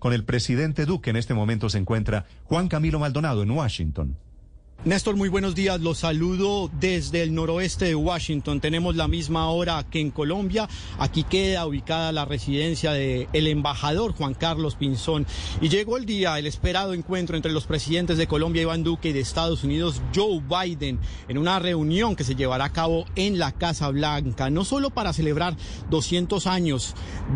con 0.00 0.12
el 0.12 0.24
presidente 0.24 0.86
Duque. 0.86 1.10
En 1.10 1.16
este 1.16 1.34
momento 1.34 1.68
se 1.68 1.78
encuentra 1.78 2.26
Juan 2.44 2.66
Camilo 2.66 2.98
Maldonado 2.98 3.44
en 3.44 3.52
Washington. 3.52 4.16
Néstor, 4.82 5.14
muy 5.14 5.28
buenos 5.28 5.54
días. 5.54 5.78
Los 5.78 5.98
saludo 5.98 6.70
desde 6.80 7.22
el 7.22 7.34
noroeste 7.34 7.84
de 7.84 7.94
Washington. 7.94 8.62
Tenemos 8.62 8.96
la 8.96 9.08
misma 9.08 9.50
hora 9.50 9.84
que 9.90 10.00
en 10.00 10.10
Colombia. 10.10 10.70
Aquí 10.98 11.22
queda 11.22 11.66
ubicada 11.66 12.12
la 12.12 12.24
residencia 12.24 12.92
del 12.92 13.28
el 13.34 13.46
embajador 13.46 14.14
Juan 14.14 14.32
Carlos 14.32 14.76
Pinzón. 14.76 15.26
Y 15.60 15.68
llegó 15.68 15.98
el 15.98 16.06
día, 16.06 16.38
el 16.38 16.46
esperado 16.46 16.94
encuentro 16.94 17.36
entre 17.36 17.52
los 17.52 17.66
presidentes 17.66 18.16
de 18.16 18.26
Colombia, 18.26 18.62
Iván 18.62 18.82
Duque, 18.82 19.10
y 19.10 19.12
de 19.12 19.20
Estados 19.20 19.64
Unidos, 19.64 20.00
Joe 20.14 20.40
Biden, 20.40 20.98
en 21.28 21.36
una 21.36 21.58
reunión 21.58 22.16
que 22.16 22.24
se 22.24 22.34
llevará 22.34 22.64
a 22.64 22.72
cabo 22.72 23.04
en 23.16 23.38
la 23.38 23.52
Casa 23.52 23.90
Blanca, 23.90 24.48
no 24.48 24.64
solo 24.64 24.88
para 24.88 25.12
celebrar 25.12 25.58
200 25.90 26.46
años 26.46 26.94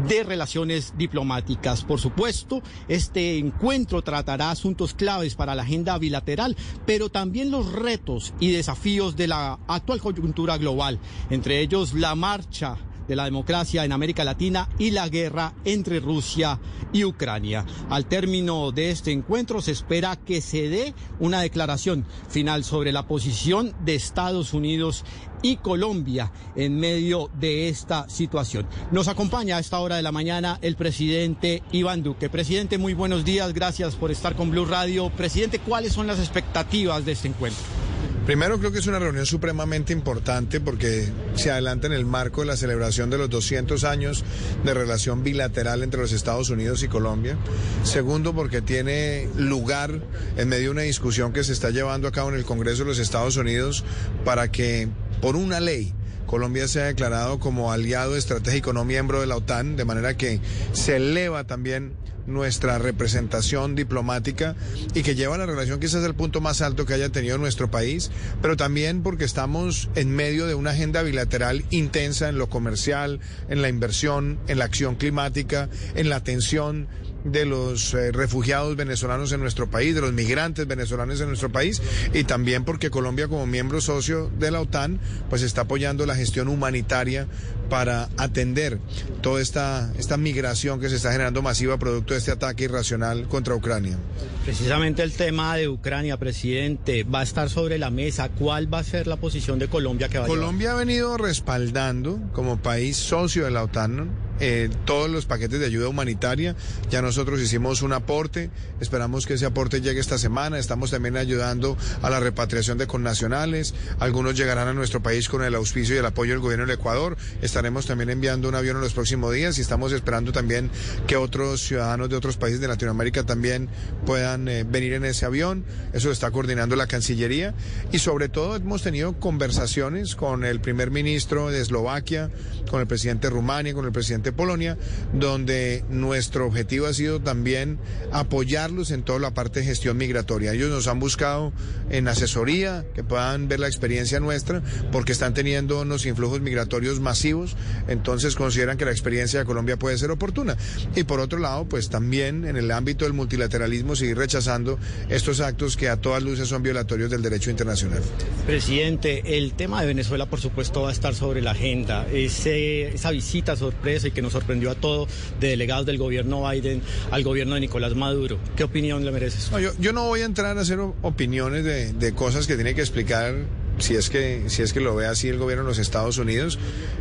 de 0.09 0.23
relaciones 0.23 0.95
diplomáticas. 0.97 1.85
Por 1.85 2.01
supuesto, 2.01 2.63
este 2.89 3.37
encuentro 3.37 4.01
tratará 4.01 4.51
asuntos 4.51 4.95
claves 4.95 5.35
para 5.35 5.55
la 5.55 5.65
agenda 5.65 5.99
bilateral, 5.99 6.57
pero 6.87 7.11
también 7.11 7.34
también 7.35 7.51
los 7.51 7.73
retos 7.73 8.33
y 8.39 8.53
desafíos 8.53 9.17
de 9.17 9.27
la 9.27 9.59
actual 9.67 10.01
coyuntura 10.01 10.57
global, 10.57 11.01
entre 11.31 11.63
ellos 11.63 11.93
la 11.93 12.15
marcha 12.15 12.77
de 13.07 13.17
la 13.17 13.25
democracia 13.25 13.85
en 13.85 13.93
América 13.93 14.25
Latina 14.25 14.69
y 14.79 14.91
la 14.91 15.09
guerra 15.09 15.55
entre 15.65 16.01
Rusia 16.01 16.59
y 16.93 17.05
Ucrania. 17.05 17.65
Al 17.91 18.07
término 18.07 18.73
de 18.73 18.91
este 18.91 19.13
encuentro 19.13 19.61
se 19.61 19.73
espera 19.73 20.17
que 20.17 20.41
se 20.41 20.69
dé 20.69 20.95
una 21.21 21.41
declaración 21.41 22.05
final 22.29 22.65
sobre 22.65 22.93
la 22.93 23.07
posición 23.07 23.75
de 23.85 23.95
Estados 23.95 24.55
Unidos 24.55 25.05
y 25.43 25.57
Colombia 25.57 26.33
en 26.57 26.79
medio 26.81 27.31
de 27.39 27.69
esta 27.69 28.09
situación. 28.09 28.67
Nos 28.91 29.09
acompaña 29.09 29.59
a 29.59 29.61
esta 29.61 29.79
hora 29.79 29.97
de 29.97 30.03
la 30.03 30.11
mañana 30.11 30.59
el 30.63 30.75
presidente 30.75 31.63
Iván 31.71 32.03
Duque. 32.03 32.31
Presidente, 32.31 32.79
muy 32.79 32.95
buenos 32.95 33.25
días, 33.25 33.53
gracias 33.53 33.95
por 33.95 34.11
estar 34.11 34.35
con 34.37 34.51
Blue 34.51 34.65
Radio. 34.65 35.11
Presidente, 35.11 35.59
¿cuáles 35.59 35.93
son 35.93 36.07
las 36.07 36.19
expectativas 36.19 37.05
de 37.05 37.13
este 37.13 37.29
encuentro? 37.29 37.84
Primero 38.27 38.59
creo 38.59 38.73
que 38.73 38.79
es 38.79 38.87
una 38.87 38.99
reunión 38.99 39.27
supremamente 39.27 39.93
importante 39.93 40.59
porque 40.59 41.07
se 41.35 41.51
adelanta 41.51 41.87
en 41.89 41.93
el 41.93 42.07
marco 42.07 42.41
de 42.41 42.47
la 42.47 42.57
celebración 42.57 43.11
de 43.11 43.19
los 43.19 43.29
200 43.29 43.85
años 43.85 44.25
de 44.65 44.73
relación 44.73 45.23
bilateral 45.23 45.83
entre 45.83 46.01
los 46.01 46.11
Estados 46.11 46.49
Unidos 46.49 46.83
y 46.83 46.89
Colombia. 46.89 47.37
Segundo 47.83 48.35
porque 48.35 48.63
tiene 48.63 49.29
lugar 49.37 50.01
en 50.39 50.49
medio 50.49 50.65
de 50.65 50.71
una 50.71 50.83
discusión 50.83 51.35
que 51.35 51.45
se 51.45 51.53
está 51.53 51.69
llevando 51.69 52.09
a 52.09 52.13
cabo 52.13 52.31
en 52.31 52.37
el 52.37 52.47
Congreso 52.47 52.85
de 52.85 52.89
los 52.89 52.99
Estados 52.99 53.37
Unidos 53.37 53.85
para 54.25 54.51
que 54.51 54.89
por 55.21 55.37
una 55.37 55.61
ley 55.61 55.93
Colombia 56.27 56.67
se 56.67 56.81
ha 56.81 56.87
declarado 56.87 57.39
como 57.39 57.73
aliado 57.73 58.17
estratégico 58.17 58.73
no 58.73 58.87
miembro 58.87 59.21
de 59.21 59.27
la 59.27 59.37
OTAN, 59.37 59.77
de 59.77 59.85
manera 59.85 60.17
que 60.17 60.41
se 60.73 60.97
eleva 60.97 61.45
también 61.45 61.93
nuestra 62.27 62.79
representación 62.79 63.75
diplomática 63.75 64.55
y 64.95 65.03
que 65.03 65.15
lleva 65.15 65.39
la 65.39 65.47
relación 65.47 65.81
quizás 65.81 66.05
al 66.05 66.15
punto 66.15 66.41
más 66.41 66.61
alto 66.63 66.87
que 66.87 66.95
haya 66.95 67.11
tenido 67.11 67.39
nuestro 67.39 67.71
país, 67.71 68.11
pero 68.41 68.57
también 68.57 69.03
porque 69.03 69.25
estamos 69.25 69.89
en 69.95 70.11
medio 70.15 70.47
de 70.47 70.55
una 70.55 70.71
agenda 70.71 71.03
bilateral 71.03 71.65
intensa 71.71 72.29
en 72.29 72.39
lo 72.39 72.49
comercial, 72.49 73.21
en 73.49 73.63
la 73.63 73.69
inversión, 73.69 74.39
en 74.49 74.59
la 74.59 74.65
acción 74.65 74.97
climática, 74.97 75.69
en 75.95 76.09
la 76.09 76.17
atención 76.17 76.89
de 77.25 77.47
los 77.47 77.95
eh, 77.95 78.13
refugiados 78.13 78.77
venezolanos 78.77 79.33
en 79.33 79.41
nuestro 79.41 79.71
país, 79.71 79.95
de 79.95 80.03
los 80.03 80.13
migrantes 80.13 80.67
venezolanos 80.67 81.21
en 81.21 81.29
nuestro 81.29 81.51
país 81.51 81.81
y 82.13 82.25
también 82.25 82.65
porque 82.65 82.91
Colombia 82.91 83.29
como 83.29 83.47
miembro 83.47 83.81
socio 83.81 84.31
de 84.39 84.51
la 84.51 84.61
OTAN 84.61 85.01
pues 85.31 85.43
está 85.43 85.63
apoyando 85.63 86.05
la 86.07 86.15
gestión 86.15 86.49
humanitaria 86.49 87.27
para 87.71 88.11
atender 88.19 88.79
toda 89.23 89.41
esta, 89.41 89.93
esta 89.99 90.19
migración 90.19 90.81
que 90.81 90.91
se 90.91 90.97
está 90.97 91.13
generando 91.13 91.41
masiva 91.41 91.79
producto 91.79 92.14
de 92.15 92.19
este 92.19 92.31
ataque 92.31 92.65
irracional 92.65 93.29
contra 93.29 93.55
Ucrania. 93.55 93.99
Precisamente 94.45 95.03
el 95.03 95.13
tema 95.13 95.57
de 95.57 95.69
Ucrania, 95.69 96.17
presidente, 96.17 97.05
va 97.05 97.21
a 97.21 97.23
estar 97.23 97.51
sobre 97.51 97.79
la 97.79 97.91
mesa. 97.91 98.29
¿Cuál 98.29 98.73
va 98.73 98.79
a 98.79 98.85
ser 98.85 99.07
la 99.07 99.17
posición 99.17 99.59
de 99.59 99.69
Colombia 99.69 100.09
que 100.09 100.19
va 100.19 100.27
Colombia 100.27 100.73
ha 100.73 100.75
venido 100.77 101.17
respaldando 101.17 102.19
como 102.33 102.59
país 102.59 102.97
socio 102.97 103.45
de 103.45 103.51
la 103.51 103.65
OTAN 103.65 104.11
eh, 104.41 104.71
todos 104.85 105.09
los 105.11 105.27
paquetes 105.27 105.61
de 105.61 105.67
ayuda 105.67 105.89
humanitaria. 105.89 106.57
Ya 106.91 107.03
nosotros 107.03 107.41
hicimos 107.41 107.83
un 107.83 107.93
aporte, 107.93 108.51
esperamos 108.81 109.27
que 109.27 109.35
ese 109.35 109.47
aporte 109.47 109.81
llegue 109.81 110.01
esta 110.01 110.19
semana. 110.19 110.59
Estamos 110.59 110.91
también 110.91 111.17
ayudando 111.17 111.77
a 112.03 112.11
la 112.11 112.21
repatriación 112.21 112.79
de 112.79 112.87
connacionales. 112.87 113.75
Algunos 113.99 114.37
llegarán 114.37 114.69
a 114.69 114.73
nuestro 114.73 115.03
país 115.03 115.29
con 115.29 115.43
el 115.43 115.55
auspicio 115.55 115.95
y 115.95 115.99
el 115.99 116.07
apoyo 116.07 116.33
del 116.33 116.41
gobierno 116.41 116.67
del 116.67 116.75
Ecuador. 116.75 117.17
Estaremos 117.43 117.87
también 117.87 118.11
enviando 118.11 118.49
un 118.49 118.55
avión 118.55 118.77
en 118.77 118.83
los 118.83 118.95
próximos 118.95 119.33
días 119.33 119.59
y 119.59 119.61
estamos 119.61 119.93
esperando 119.93 120.33
también 120.33 120.71
que 121.07 121.17
otros 121.17 121.63
ciudadanos 121.63 122.09
de 122.09 122.17
otros 122.17 122.37
países 122.37 122.61
de 122.61 122.69
Latinoamérica 122.69 123.25
también 123.25 123.69
puedan 124.07 124.49
eh, 124.49 124.65
venir 124.65 124.95
en 124.95 125.05
ese 125.05 125.27
avión. 125.27 125.65
Eso 125.93 126.11
está 126.11 126.31
coordinando 126.31 126.77
la 126.77 126.87
Cancillería 126.87 127.55
y 127.93 127.99
sobre 127.99 128.29
todo 128.29 128.57
hemos 128.57 128.83
tenido 128.83 129.19
conversaciones 129.19 130.15
con 130.17 130.45
el 130.45 130.61
primer 130.61 130.91
ministro 130.91 131.51
de 131.51 131.61
Eslovaquia, 131.61 132.31
con 132.71 132.81
el 132.81 132.87
presidente 132.87 133.29
de 133.29 133.35
Rumania, 133.35 133.75
con 133.75 133.85
el 133.85 133.93
presidente 133.93 134.24
Polonia, 134.33 134.77
donde 135.13 135.85
nuestro 135.89 136.47
objetivo 136.47 136.87
ha 136.87 136.95
sido 136.95 137.21
también 137.21 137.79
apoyarlos 138.13 138.91
en 138.91 139.03
toda 139.03 139.19
la 139.19 139.35
parte 139.35 139.61
de 139.61 139.67
gestión 139.67 139.97
migratoria. 139.97 140.53
Ellos 140.53 140.71
nos 140.71 140.87
han 140.87 141.01
buscado 141.01 141.53
en 141.91 142.09
asesoría, 142.09 142.85
que 142.95 143.05
puedan 143.05 143.49
ver 143.49 143.61
la 143.61 143.67
experiencia 143.67 144.21
nuestra, 144.21 144.63
porque 144.93 145.13
están 145.13 145.35
teniendo 145.35 145.83
unos 145.83 146.07
influjos 146.07 146.41
migratorios 146.41 147.01
masivos, 147.01 147.57
entonces 147.89 148.35
consideran 148.35 148.77
que 148.77 148.85
la 148.85 148.91
experiencia 148.91 149.41
de 149.41 149.45
Colombia 149.45 149.77
puede 149.77 149.99
ser 149.99 150.11
oportuna. 150.11 150.57
Y 150.95 151.05
por 151.05 151.21
otro 151.21 151.39
lado, 151.39 151.67
pues 151.69 151.91
también 151.91 152.45
en 152.45 152.57
el 152.57 152.71
ámbito 152.71 153.05
del 153.05 153.15
multilateralismo 153.15 153.97
seguir 153.97 154.17
rechazando 154.17 154.79
estos 155.09 155.41
actos 155.41 155.77
que 155.77 155.89
a 155.89 155.97
todas 155.97 156.23
luces 156.23 156.49
son 156.49 156.63
violatorios 156.63 157.11
del 157.11 157.23
derecho 157.23 157.51
internacional. 157.51 158.03
Presidente, 158.47 159.37
el 159.39 159.53
tema 159.53 159.81
de 159.81 159.87
Venezuela, 159.87 160.27
por 160.27 160.41
supuesto, 160.41 160.83
va 160.83 160.91
a 160.91 160.93
estar 160.93 161.15
sobre 161.15 161.43
la 161.43 161.53
agenda. 161.53 162.07
Esa 162.13 163.11
visita 163.11 163.57
sorpresa 163.57 164.09
y 164.09 164.11
que 164.15 164.23
nos 164.23 164.33
sorprendió 164.33 164.71
a 164.71 164.75
todos 164.75 165.09
de 165.41 165.49
delegados 165.49 165.87
del 165.87 165.99
gobierno 165.99 166.49
Biden 166.49 166.83
al 167.11 167.23
gobierno 167.23 167.55
de 167.55 167.61
Nicolás 167.61 167.95
Maduro. 167.95 168.39
¿Qué 168.57 168.65
opinión 168.65 169.05
le 169.05 169.11
mereces? 169.11 169.51
No, 169.51 169.61
yo, 169.61 169.73
yo, 169.79 169.93
no 169.93 170.05
voy 170.07 170.21
a 170.21 170.25
entrar 170.25 170.57
a 170.57 170.61
hacer 170.61 170.79
opiniones 171.03 171.65
de, 171.65 171.93
de 171.93 172.15
cosas 172.15 172.47
que 172.47 172.55
tiene 172.55 172.75
que 172.75 172.81
explicar 172.81 173.35
si 173.79 173.97
es 173.97 174.09
que 174.09 174.45
si 174.49 174.63
es 174.63 174.73
que 174.73 174.81
lo 174.81 174.95
ve 174.95 175.07
así 175.07 175.29
el 175.29 175.39
gobierno 175.39 175.65
de 175.65 175.71
los 175.71 175.79
Estados 175.79 176.19
Unidos, 176.19 176.59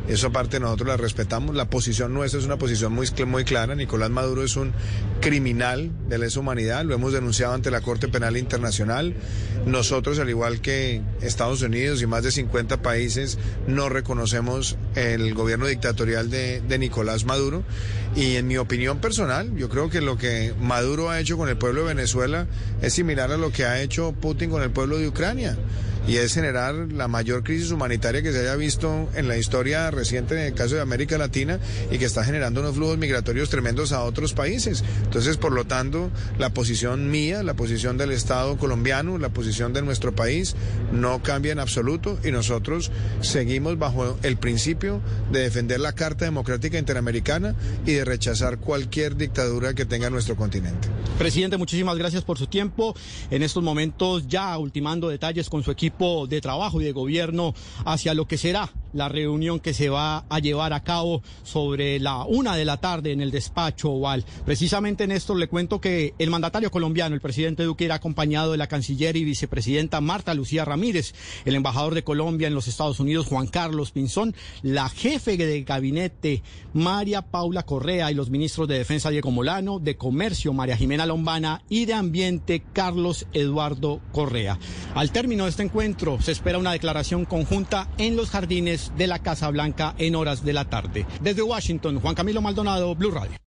eso 0.08 0.28
aparte 0.28 0.60
nosotros 0.60 0.88
la 0.88 0.98
respetamos. 0.98 1.56
La 1.56 1.70
posición 1.70 2.14
nuestra 2.14 2.40
es 2.40 2.46
una 2.46 2.58
posición 2.58 2.94
muy, 2.94 3.08
muy 3.26 3.44
clara. 3.44 3.76
Nicolás 3.76 4.10
Maduro 4.10 4.44
es 4.44 4.56
un 4.56 4.74
criminal 5.22 5.92
de 6.10 6.18
lesa 6.18 6.40
humanidad, 6.40 6.84
lo 6.84 6.96
hemos 6.96 7.14
denunciado 7.14 7.54
ante 7.54 7.72
la 7.72 7.82
Corte 7.82 8.08
Penal 8.08 8.38
Internacional. 8.38 9.14
Nosotros, 9.66 10.20
al 10.20 10.30
igual 10.30 10.62
que 10.62 11.02
Estados 11.22 11.62
Unidos 11.62 12.02
y 12.02 12.08
más 12.08 12.24
de 12.24 12.32
50 12.32 12.82
países, 12.82 13.38
no 13.68 13.90
reconocemos 13.90 14.78
el 14.96 15.34
gobierno 15.34 15.68
dictatorial 15.68 16.30
de, 16.30 16.62
de 16.62 16.78
Nicolás 16.80 17.26
Maduro. 17.26 17.64
Y 18.16 18.36
en 18.36 18.48
mi 18.48 18.58
opinión 18.58 19.00
personal, 19.00 19.56
yo 19.56 19.70
creo 19.70 19.90
que 19.90 20.02
lo 20.02 20.18
que 20.18 20.54
Maduro 20.60 21.10
ha 21.10 21.20
hecho 21.20 21.38
con 21.38 21.50
el 21.50 21.58
pueblo 21.58 21.82
de 21.82 21.96
Venezuela 21.96 22.48
es 22.82 22.94
similar 22.94 23.32
a 23.32 23.38
lo 23.38 23.52
que 23.52 23.66
ha 23.66 23.82
hecho 23.82 24.12
Putin 24.12 24.50
con 24.50 24.62
el 24.62 24.72
pueblo 24.72 24.98
de 24.98 25.08
Ucrania 25.08 25.58
y 26.08 26.18
es 26.18 26.34
generar 26.34 26.76
la 26.92 27.08
mayor 27.08 27.44
crisis 27.44 27.72
humanitaria 27.72 28.22
que 28.22 28.32
se 28.34 28.42
haya 28.42 28.56
visto 28.56 29.10
en 29.16 29.28
la 29.28 29.38
historia 29.38 29.90
reciente 29.90 30.36
en 30.36 30.48
el 30.48 30.54
caso 30.54 30.76
de 30.76 30.82
América 30.82 31.18
Latina 31.18 31.60
y 31.92 31.98
que 31.98 32.06
está 32.06 32.26
generando 32.26 32.60
unos 32.60 32.76
flujos 32.76 32.98
migratorios 32.98 33.50
tremendos 33.50 33.94
a 33.94 34.04
otros 34.04 34.34
países. 34.34 34.84
Entonces, 35.04 35.38
por 35.38 35.54
lo 35.54 35.66
tanto, 35.66 36.12
la 36.38 36.50
posición 36.50 37.10
mía, 37.10 37.42
la 37.42 37.54
posición 37.54 37.98
del 37.98 38.12
Estado 38.12 38.58
colombiano, 38.58 39.18
la 39.18 39.30
posición 39.30 39.72
de 39.72 39.82
nuestro 39.82 40.14
país 40.14 40.56
no 40.92 41.24
cambia 41.24 41.54
en 41.54 41.60
absoluto 41.60 42.20
y 42.24 42.32
nosotros 42.32 42.92
seguimos 43.22 43.80
bajo 43.80 44.18
el 44.24 44.38
principio 44.38 45.02
de 45.32 45.42
defender 45.42 45.80
la 45.80 45.94
Carta 45.94 46.26
Democrática 46.26 46.78
Interamericana 46.78 47.56
y 47.86 47.94
de 47.94 48.06
rechazar 48.06 48.58
cualquier 48.60 49.16
dictadura 49.16 49.74
que 49.74 49.86
tenga 49.86 50.10
nuestro 50.10 50.36
continente. 50.36 50.90
Presidente, 51.18 51.58
muchísimas 51.58 51.98
gracias 51.98 52.24
por 52.24 52.38
su 52.38 52.48
tiempo. 52.48 52.96
En 53.32 53.42
estos 53.42 53.64
momentos 53.64 54.28
ya 54.28 54.58
ultimando 54.58 55.08
detalles 55.08 55.50
con 55.50 55.64
su 55.64 55.72
equipo 55.72 55.93
de 56.00 56.42
trabajo 56.42 56.82
y 56.82 56.86
de 56.86 56.92
gobierno 56.92 57.54
hacia 57.86 58.14
lo 58.14 58.26
que 58.26 58.38
será 58.38 58.70
la 58.94 59.10
reunión 59.10 59.60
que 59.60 59.74
se 59.74 59.90
va 59.90 60.26
a 60.30 60.40
llevar 60.40 60.74
a 60.74 60.84
cabo 60.84 61.22
sobre 61.44 62.00
la 62.00 62.24
una 62.24 62.56
de 62.56 62.66
la 62.66 62.78
tarde 62.78 63.12
en 63.12 63.22
el 63.22 63.32
despacho 63.32 63.92
oval. 63.92 64.26
Precisamente 64.46 65.04
en 65.04 65.12
esto 65.12 65.36
le 65.36 65.48
cuento 65.48 65.82
que 65.82 66.14
el 66.20 66.30
mandatario 66.30 66.72
colombiano, 66.72 67.16
el 67.16 67.22
presidente 67.22 67.64
Duque, 67.64 67.86
era 67.86 67.96
acompañado 67.96 68.52
de 68.52 68.58
la 68.58 68.68
canciller 68.68 69.18
y 69.18 69.24
vicepresidenta 69.24 70.02
Marta 70.02 70.34
Lucía 70.34 70.66
Ramírez, 70.66 71.14
el 71.46 71.56
embajador 71.56 71.96
de 71.96 72.04
Colombia 72.04 72.48
en 72.48 72.56
los 72.56 72.68
Estados 72.68 73.00
Unidos, 73.00 73.28
Juan 73.28 73.48
Carlos 73.48 73.92
Pinzón, 73.92 74.36
la 74.62 74.90
jefe 74.90 75.38
de 75.38 75.64
gabinete, 75.64 76.44
María 76.74 77.22
Paula 77.22 77.64
Correa, 77.64 78.12
y 78.12 78.16
los 78.16 78.30
ministros 78.30 78.68
de 78.68 78.78
Defensa, 78.78 79.10
Diego 79.10 79.32
Molano, 79.32 79.80
de 79.80 79.98
Comercio, 79.98 80.54
María 80.54 80.78
Jimena 80.78 81.06
Lombana, 81.06 81.62
y 81.70 81.86
de 81.86 81.94
Ambiente, 81.94 82.64
Carlos 82.74 83.26
Eduardo 83.34 84.02
Correa. 84.12 84.60
Al 84.96 85.12
término 85.12 85.46
de 85.46 85.50
este 85.50 85.64
encuentro, 85.64 86.22
se 86.22 86.32
espera 86.32 86.58
una 86.58 86.72
declaración 86.72 87.26
conjunta 87.26 87.90
en 87.98 88.16
los 88.16 88.30
jardines 88.30 88.83
de 88.98 89.08
la 89.08 89.20
Casa 89.20 89.50
Blanca 89.50 89.96
en 89.98 90.16
horas 90.16 90.44
de 90.44 90.54
la 90.54 90.66
tarde. 90.66 91.06
Desde 91.22 91.42
Washington, 91.42 92.00
Juan 92.00 92.16
Camilo 92.16 92.42
Maldonado, 92.42 92.96
Blue 92.96 93.12
Radio. 93.12 93.38